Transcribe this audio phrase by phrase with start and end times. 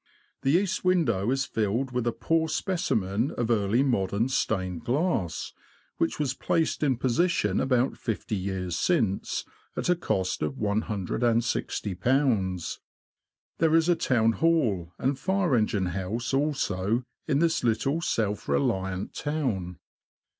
[0.41, 5.53] The east window is filled with a poor speci men of early modern stained glass,
[5.97, 9.45] which was placed in position about fifty years since,
[9.77, 12.77] at a cost of ;£i6o.
[13.59, 19.13] There is a Town Hall and fire engine house also in this little self reliant
[19.13, 19.77] town.